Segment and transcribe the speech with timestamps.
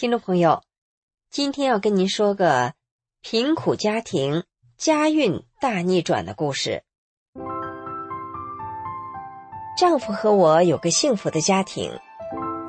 [0.00, 0.62] 听众朋友，
[1.28, 2.72] 今天要跟您说个
[3.20, 4.44] 贫苦家庭
[4.76, 6.84] 家运大逆转的故事。
[9.76, 11.90] 丈夫和我有个幸福的家庭，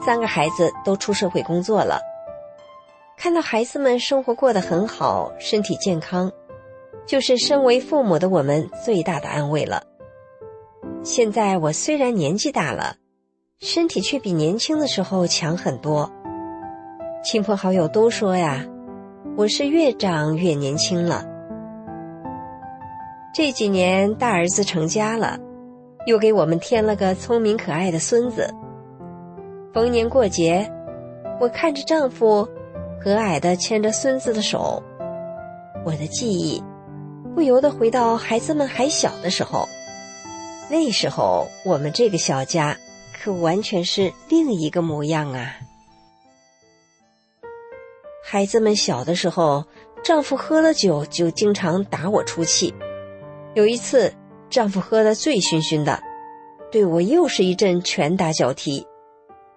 [0.04, 2.02] 三个孩子都出社会工作了。
[3.16, 6.32] 看到孩子们生活过得很好，身体健康，
[7.06, 9.84] 就是身为父母的我们最大的安慰了。
[11.04, 12.96] 现在我虽然年纪大了，
[13.60, 16.12] 身体却比年轻的时候强很多。
[17.22, 18.66] 亲朋好友都说呀，
[19.36, 21.26] 我是越长越年轻了。
[23.34, 25.38] 这几年大儿子成家了，
[26.06, 28.50] 又给我们添了个聪明可爱的孙子。
[29.74, 30.72] 逢年过节，
[31.42, 32.48] 我看着丈夫
[33.04, 34.82] 和蔼的牵着孙子的手，
[35.86, 36.64] 我的记忆
[37.36, 39.68] 不由得回到孩子们还小的时候。
[40.70, 42.78] 那时候我们这个小家
[43.22, 45.52] 可完全是另一个模样啊。
[48.32, 49.66] 孩子们小的时候，
[50.04, 52.72] 丈夫喝了酒就经常打我出气。
[53.56, 54.14] 有一次，
[54.52, 56.00] 丈夫喝得醉醺醺的，
[56.72, 58.86] 对我又是一阵拳打脚踢，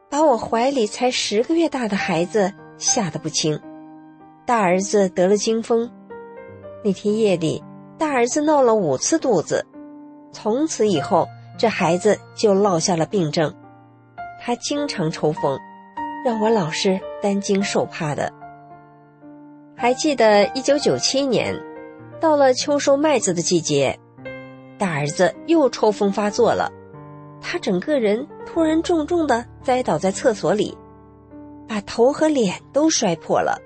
[0.09, 3.61] 把我怀里才十个月大的孩子吓得不轻。
[4.47, 5.91] 大儿子得了惊风，
[6.83, 7.63] 那天夜里，
[7.99, 9.67] 大儿子闹了五次肚子，
[10.33, 11.29] 从此以后，
[11.59, 13.55] 这孩子就落下了病症，
[14.41, 15.59] 他经常抽风，
[16.25, 18.33] 让我老是担惊受怕的。
[19.83, 21.61] 还记得一九九七年，
[22.21, 23.99] 到了秋收麦子的季节，
[24.79, 26.71] 大儿子又抽风发作了，
[27.41, 30.79] 他整个人突然重重的栽倒在厕所里，
[31.67, 33.61] 把头和脸都摔破了。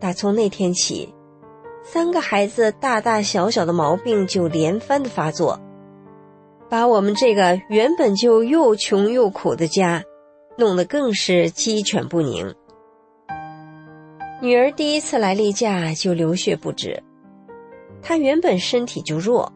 [0.00, 1.14] 打从那天起，
[1.82, 5.60] 三个孩子大大小小的毛病就连番的发作，
[6.70, 10.04] 把我们这个原本就又穷又苦的家，
[10.56, 12.54] 弄得更是鸡犬不宁。
[14.40, 17.02] 女儿第一次来例假就流血不止，
[18.02, 19.50] 她原本身体就弱，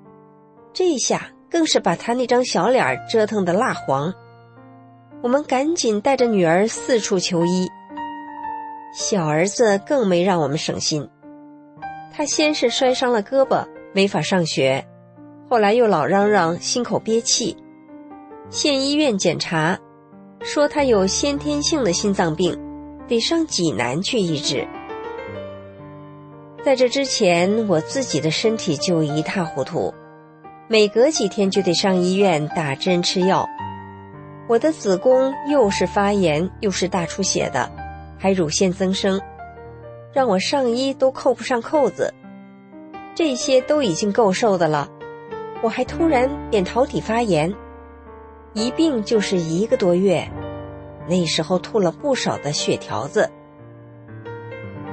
[0.72, 4.12] 这下更是把她那张小脸折腾得蜡黄。
[5.20, 7.68] 我们赶紧带着女儿四处求医，
[8.94, 11.06] 小儿子更没让我们省心。
[12.12, 14.84] 他先是摔伤了胳膊，没法上学，
[15.50, 17.56] 后来又老嚷嚷心口憋气，
[18.48, 19.78] 县医院检查，
[20.40, 22.58] 说他有先天性的心脏病，
[23.08, 24.68] 得上济南去医治。
[26.64, 29.94] 在这之前，我自己的身体就一塌糊涂，
[30.68, 33.48] 每隔几天就得上医院打针吃药。
[34.46, 37.70] 我的子宫又是发炎又是大出血的，
[38.18, 39.20] 还乳腺增生，
[40.12, 42.12] 让我上衣都扣不上扣子。
[43.14, 44.88] 这些都已经够受的了，
[45.62, 47.54] 我还突然扁桃体发炎，
[48.52, 50.28] 一病就是一个多月，
[51.08, 53.30] 那时候吐了不少的血条子。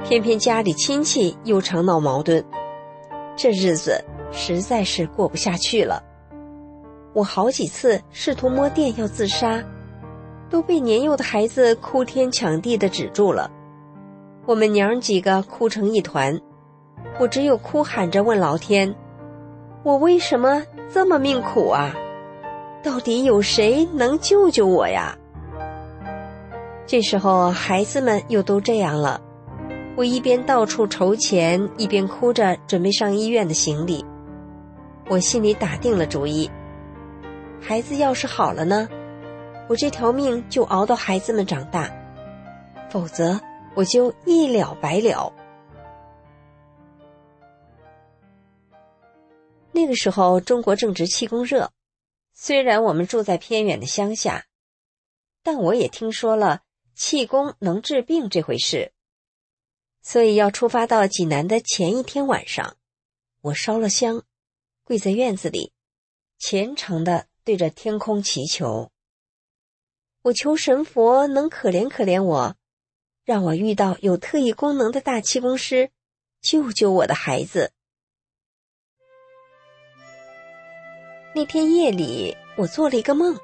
[0.04, 2.44] 偏偏家里亲戚又常闹矛盾，
[3.36, 6.02] 这日子实在是过不下去了。
[7.12, 9.62] 我好几次试图摸电要自杀，
[10.48, 13.50] 都被年幼的孩子哭天抢地的止住了。
[14.46, 16.38] 我们娘几个哭成一团，
[17.18, 18.94] 我只有哭喊着问老天
[19.82, 20.62] ：“我为什么
[20.92, 21.92] 这么命苦啊？
[22.84, 25.18] 到底有谁能救救我呀？”
[26.86, 29.20] 这时候孩子们又都这样了。
[29.96, 34.04] 我一边到处筹钱，一边哭着准备上医院的行李。
[35.08, 36.50] 我心里打定了主意：
[37.60, 38.88] 孩子要是好了呢，
[39.68, 41.90] 我这条命就熬到孩子们长大；
[42.90, 43.40] 否则，
[43.74, 45.32] 我就一了百了。
[49.72, 51.70] 那个时候，中国正值气功热，
[52.32, 54.44] 虽然我们住在偏远的乡下，
[55.42, 56.60] 但我也听说了
[56.96, 58.92] 气功能治病这回事。
[60.02, 62.76] 所以要出发到济南的前一天晚上，
[63.42, 64.22] 我烧了香，
[64.82, 65.72] 跪在院子里，
[66.38, 68.90] 虔诚的对着天空祈求。
[70.22, 72.56] 我求神佛能可怜可怜我，
[73.24, 75.90] 让我遇到有特异功能的大气功师，
[76.40, 77.72] 救救我的孩子。
[81.34, 83.38] 那天夜里，我做了一个梦，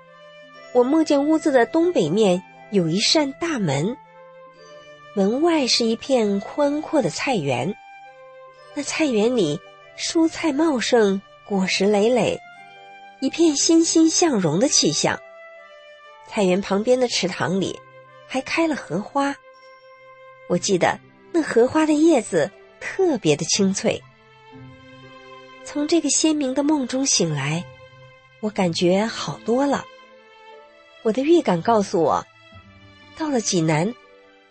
[0.73, 3.99] 我梦见屋子的东北面有一扇大门，
[5.15, 7.77] 门外是一片宽阔的菜园，
[8.73, 9.61] 那菜园里
[9.99, 12.41] 蔬菜茂盛，果实累累，
[13.21, 15.21] 一片欣欣向荣的气象。
[16.27, 17.79] 菜园旁边的池塘里
[18.27, 19.37] 还开了荷花，
[20.49, 20.99] 我记得
[21.31, 24.03] 那荷花的叶子特别的清脆。
[25.63, 27.63] 从这个鲜明的梦中醒来，
[28.41, 29.85] 我感觉好多了。
[31.03, 32.27] 我的预感告诉我，
[33.23, 33.95] 到了济南，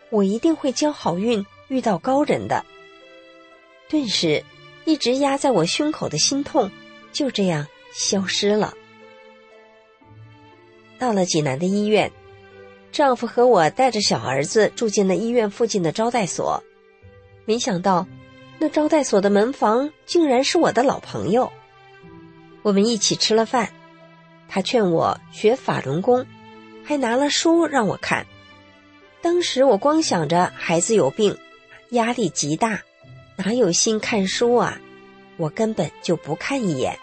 [0.09, 2.65] 我一定会交好运，遇到高人的。
[3.89, 4.45] 顿时，
[4.85, 6.71] 一直压在我胸口的心痛
[7.11, 8.73] 就这样消失了。
[10.97, 12.09] 到了济南的医院，
[12.93, 16.63] 丈夫和我带着小儿子住进了医院附近的招待所，
[17.43, 18.07] 没想到。
[18.57, 21.51] 那招待所的门房竟然是我的老朋友，
[22.61, 23.69] 我们一起吃了饭，
[24.47, 26.25] 他劝我学法轮功，
[26.85, 28.25] 还拿了书让我看。
[29.21, 31.37] 当时我光想着孩子有病，
[31.91, 32.81] 压力极大，
[33.35, 34.79] 哪有心看书啊？
[35.37, 36.97] 我根本就不看一眼。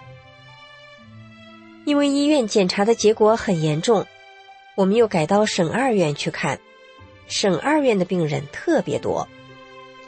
[1.85, 4.07] 因为医院检查的结果很严重，
[4.75, 6.59] 我们又改到省二院去看，
[7.27, 9.27] 省二院的病人特别多。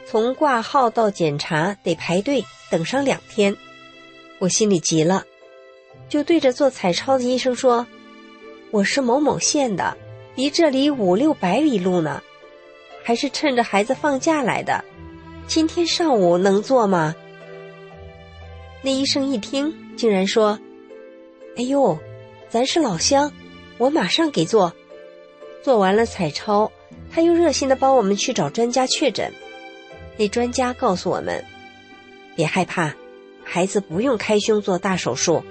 [0.05, 3.55] 从挂号到检查得排队等上两天，
[4.39, 5.25] 我心里急了，
[6.09, 7.87] 就对着做彩超的医生说
[8.69, 9.97] ：“我是某某县的，
[10.35, 12.21] 离这里五六百里路呢，
[13.03, 14.83] 还是趁着孩子放假来的，
[15.47, 17.15] 今天上午能做吗？”
[18.81, 20.59] 那医生一听，竟然说
[21.57, 21.99] ：“哎呦，
[22.49, 23.31] 咱是老乡，
[23.77, 24.73] 我马上给做。”
[25.61, 26.71] 做完了彩超，
[27.11, 29.31] 他又热心的帮我们去找专家确诊。
[30.17, 31.45] 那专家告诉我们
[32.35, 32.95] ：“别害怕，
[33.43, 35.43] 孩子不用开胸做大手术，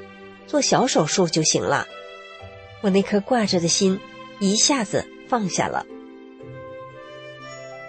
[0.48, 1.86] 做小手术就行了。”
[2.82, 4.00] 我那颗挂着的心
[4.40, 5.84] 一下子放下了，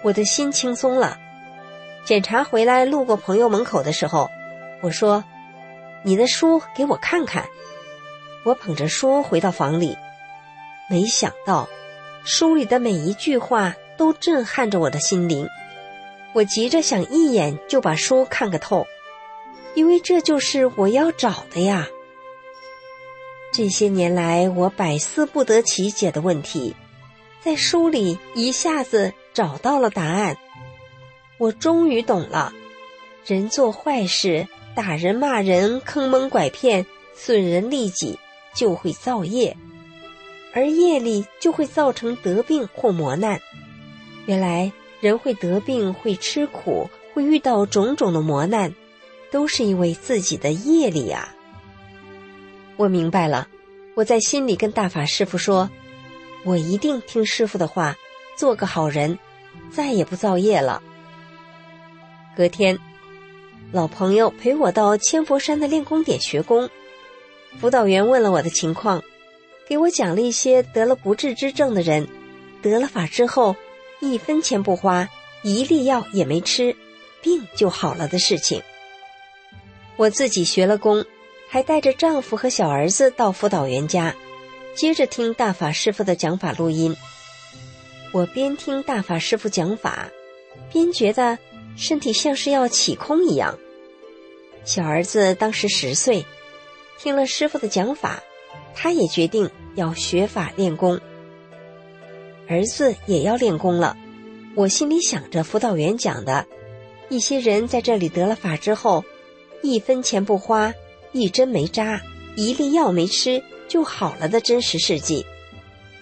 [0.04, 1.18] 我的心轻松了。
[2.04, 4.28] 检查回来，路过朋友门口的时候，
[4.82, 5.24] 我说
[6.04, 7.46] ：“你的书给我看看。”
[8.44, 9.96] 我捧着书回到房里，
[10.90, 11.68] 没想到
[12.22, 15.48] 书里的每一句话都震撼着我的心灵。
[16.34, 18.86] 我急着想一眼就把书看个透，
[19.74, 21.88] 因为这就是我要找的呀。
[23.52, 26.74] 这些年来我百思不得其解的问题，
[27.40, 30.36] 在书里一下子找到了答案。
[31.38, 32.52] 我终于懂了：
[33.26, 38.18] 人做坏事，打人、骂人、坑蒙拐骗、损人利己，
[38.54, 39.56] 就会造业，
[40.54, 43.40] 而业力就会造成得病或磨难。
[44.26, 44.72] 原来。
[45.02, 48.72] 人会得病，会吃苦，会遇到种种的磨难，
[49.32, 51.34] 都是因为自己的业力啊！
[52.82, 53.46] 我明白了，
[53.94, 55.70] 我在心里跟大法师父说
[56.42, 57.96] ：“我一定听师傅的话，
[58.36, 59.16] 做个好人，
[59.70, 60.82] 再也不造业了。”
[62.36, 62.76] 隔天，
[63.70, 66.68] 老朋友陪我到千佛山的练功点学功，
[67.60, 69.00] 辅导员问了我的情况，
[69.68, 72.08] 给我讲了一些得了不治之症的人，
[72.62, 73.54] 得了法之后。
[74.00, 75.08] 一分钱不花，
[75.44, 76.74] 一粒药也没吃，
[77.22, 78.60] 病就好了的事情。
[79.94, 81.04] 我自己学了功，
[81.52, 84.16] 还带着丈夫和小儿子到辅导员家，
[84.74, 86.96] 接着听大法师傅的讲法录音。
[88.10, 90.08] 我边听大法师傅讲法，
[90.72, 91.38] 边觉得
[91.76, 93.58] 身体像是要起空一样。
[94.64, 96.24] 小儿子当时十岁，
[96.98, 98.22] 听了师傅的讲法，
[98.74, 100.98] 他也决定要学法练功。
[102.48, 103.94] 儿子也要练功了，
[104.54, 106.46] 我心里想着辅导员讲的，
[107.10, 109.04] 一些人在这里得了法之后，
[109.62, 110.72] 一分钱不花，
[111.12, 112.00] 一针没扎，
[112.36, 115.24] 一粒药没吃就好了的真实事迹。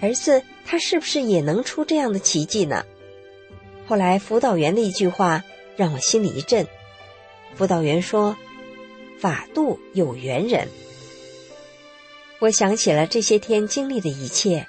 [0.00, 2.85] 儿子他是不是也能出这样的奇迹呢？
[3.87, 5.43] 后来辅导员的一句话
[5.76, 6.67] 让我心里一震，
[7.55, 8.37] 辅导员说
[9.21, 10.69] ：“法度有缘人。”
[12.38, 14.67] 我想起了这些天经历的一切。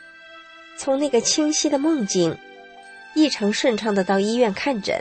[0.78, 2.36] 从那个清晰的梦境，
[3.14, 5.00] 异常顺畅的到医院看诊，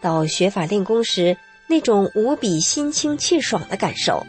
[0.00, 1.36] 到学法练功时
[1.66, 4.26] 那种无比心清气爽的感受，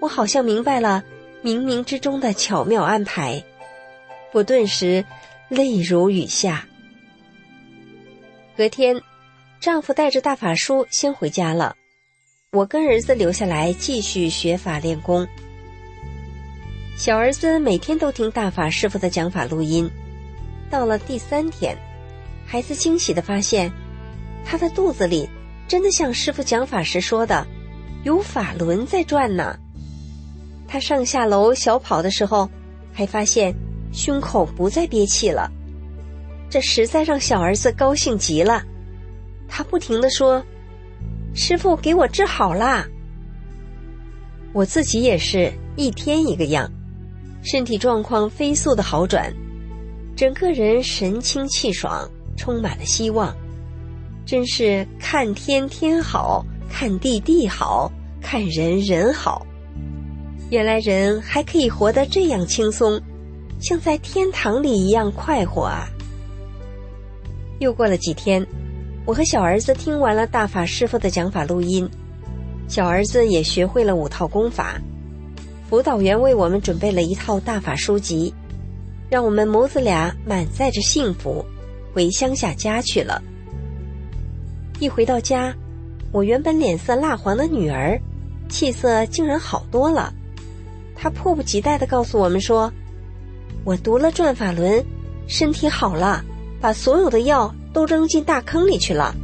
[0.00, 1.04] 我好像明白了
[1.44, 3.44] 冥冥之中的巧妙安排，
[4.32, 5.04] 我顿时
[5.48, 6.66] 泪如雨下。
[8.56, 9.00] 隔天，
[9.60, 11.76] 丈夫带着大法书先回家了，
[12.50, 15.26] 我跟儿子留下来继续学法练功。
[16.96, 19.90] 小儿子每天都听大法师傅的讲法录音，
[20.70, 21.76] 到了第三天，
[22.46, 23.70] 孩子惊喜的发现，
[24.44, 25.28] 他的肚子里
[25.68, 27.46] 真的像师傅讲法时说的，
[28.04, 29.58] 有法轮在转呢。
[30.72, 32.48] 他上下楼小跑的时候，
[32.92, 33.52] 还发现
[33.92, 35.50] 胸口不再憋气了，
[36.48, 38.62] 这实在让小儿子高兴极了，
[39.48, 40.40] 他不停的说
[41.34, 42.86] ：“师傅给我治好啦！”
[44.54, 46.70] 我自己也是一天一个样，
[47.42, 49.34] 身体状况飞速的好转，
[50.14, 53.34] 整个人神清气爽，充满了希望，
[54.24, 57.90] 真是看天天好，看地地好，
[58.22, 59.44] 看人人好。
[60.50, 63.00] 原来人还可以活得这样轻松，
[63.60, 65.86] 像在天堂里一样快活啊！
[67.60, 68.44] 又过了几天，
[69.06, 71.88] 我和小儿子听完了大法师傅的讲法录音。
[72.66, 74.80] 小儿子也学会了五套功法，
[75.68, 78.34] 辅导员为我们准备了一套大法书籍，
[79.08, 81.44] 让我们母子俩满载着幸福
[81.94, 83.22] 回乡下家去了。
[84.80, 85.54] 一回到家，
[86.10, 87.96] 我原本脸色蜡黄的女儿，
[88.48, 90.12] 气色竟然好多了。
[91.00, 92.70] 他迫不及待的告诉我们说
[93.64, 94.84] ：“我读了转法轮，
[95.26, 96.22] 身体好了，
[96.60, 99.14] 把所有的药都扔进大坑里去了。”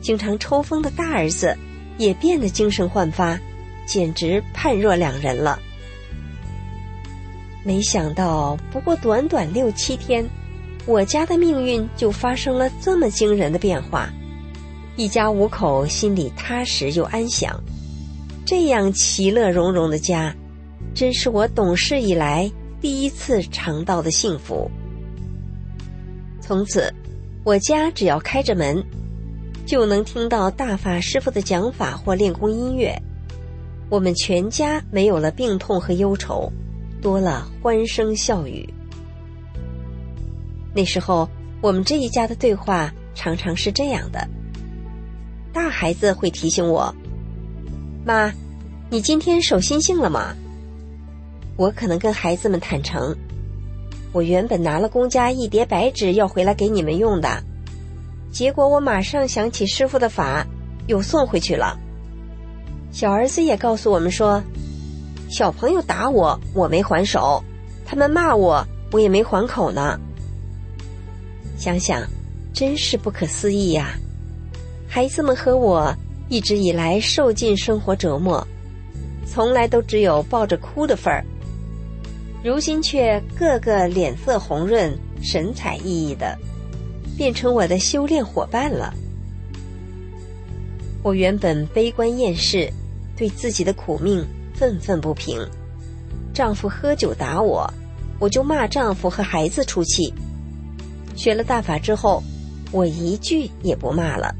[0.00, 1.56] 经常抽风的大儿子。
[1.98, 3.38] 也变得精神焕发，
[3.84, 5.58] 简直判若两人了。
[7.62, 10.26] 没想到，不过短短六七天，
[10.86, 14.08] 我家的命运就发生了这么惊人的变化。
[14.96, 17.60] 一家五口心里踏实又安详，
[18.46, 20.34] 这样其乐融融的家，
[20.94, 24.70] 真是我懂事以来第一次尝到的幸福。
[26.40, 26.92] 从此，
[27.44, 28.82] 我家只要开着门。
[29.66, 33.00] 就能听到大法师傅的讲法或练功音乐，
[33.88, 36.50] 我们全家没有了病痛和忧愁，
[37.00, 38.68] 多了欢声笑语。
[40.74, 41.28] 那时候，
[41.60, 44.26] 我们这一家的对话常常是这样的：
[45.52, 46.92] 大孩子会提醒我，
[48.04, 48.32] 妈，
[48.88, 50.34] 你今天守心性了吗？
[51.60, 53.14] 我可能跟孩子们坦诚，
[54.12, 57.28] 我原本拿了公家一叠白纸要回来给你们用的。
[58.32, 60.42] 结果我马上想起师傅的法，
[60.86, 61.78] 又送回去了。
[62.90, 64.42] 小儿子也告诉我们说，
[65.28, 67.44] 小朋友打我，我没还手；
[67.84, 70.00] 他们骂我，我也没还口呢。
[71.58, 72.02] 想想，
[72.54, 73.90] 真是不可思议呀！
[74.88, 75.94] 孩子们和我
[76.30, 78.42] 一直以来受尽生活折磨，
[79.26, 81.22] 从来都只有抱着哭的份儿，
[82.42, 86.36] 如今却个个脸色红润，神采奕奕的。
[87.16, 88.94] 变成我的修炼伙伴了。
[91.02, 92.72] 我原本悲观厌世，
[93.14, 95.38] 对自己的苦命愤愤不平。
[96.32, 97.70] 丈夫喝酒打我，
[98.18, 100.10] 我就骂丈夫和孩子出气。
[101.14, 102.22] 学了大法之后，
[102.72, 104.34] 我一句也不骂了，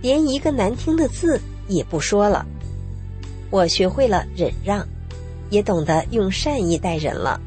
[0.00, 2.46] 连一个难听的字也不说了。
[3.50, 4.86] 我学会了忍让，
[5.50, 7.40] 也懂得用善意待人了。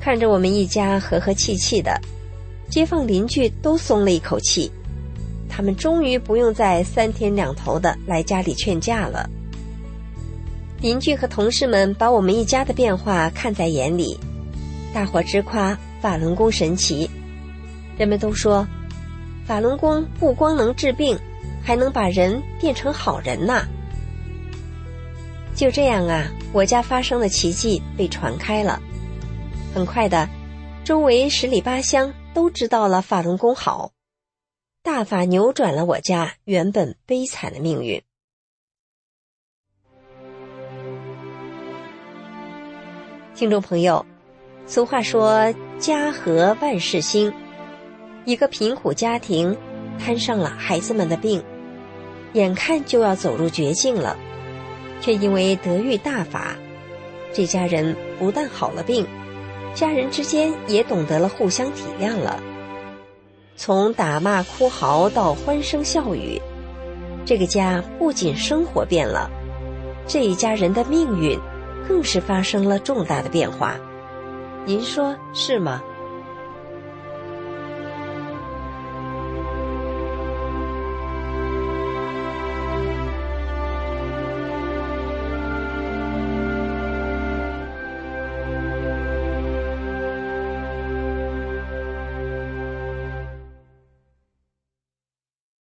[0.00, 2.00] 看着我们一家和和气气的。
[2.70, 4.72] 街坊邻居都松了一口气，
[5.48, 9.28] 他们终于不用再三天两头的来家里劝架了。
[10.80, 14.18] 邻居和同事们把我们一家的变化看在眼里，
[14.92, 17.08] 大伙直夸法轮功神奇。
[17.96, 18.66] 人们都说，
[19.46, 21.16] 法轮功不光能治病，
[21.62, 23.64] 还能把人变成好人呐。
[25.54, 28.80] 就这样啊，我家发生的奇迹被传开了，
[29.74, 30.28] 很快的，
[30.84, 32.12] 周围十里八乡。
[32.34, 33.92] 都知道了法轮功好，
[34.82, 38.02] 大法扭转了我家原本悲惨的命运。
[43.36, 44.04] 听众朋友，
[44.66, 47.32] 俗话说“家和万事兴”，
[48.26, 49.56] 一个贫苦家庭
[49.96, 51.40] 摊上了孩子们的病，
[52.32, 54.18] 眼看就要走入绝境了，
[55.04, 56.56] 却因为得遇大法，
[57.30, 59.06] 这家人不但好了病。
[59.74, 62.42] 家人之间也懂得了互相体谅了，
[63.54, 66.40] 从打骂哭嚎到欢声笑语，
[67.26, 69.30] 这个家不仅生活变了，
[70.06, 71.38] 这一家人的命运
[71.86, 73.76] 更是发生了重大的变化。
[74.64, 75.82] 您说是吗？